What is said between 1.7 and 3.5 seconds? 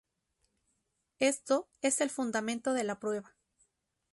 es el fundamento de la prueba.